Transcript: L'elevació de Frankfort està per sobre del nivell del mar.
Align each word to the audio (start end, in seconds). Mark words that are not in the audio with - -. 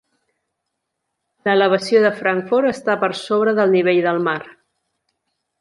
L'elevació 1.49 2.01
de 2.07 2.11
Frankfort 2.21 2.71
està 2.71 2.97
per 3.07 3.13
sobre 3.23 3.57
del 3.63 3.79
nivell 3.79 4.05
del 4.11 4.23
mar. 4.31 4.39